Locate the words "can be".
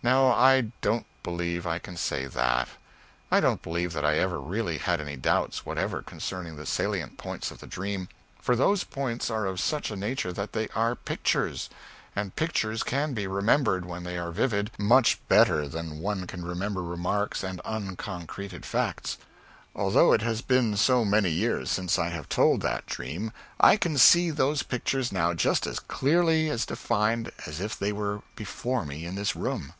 12.84-13.26